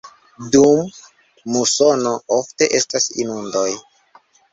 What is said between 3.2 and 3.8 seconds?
inundoj.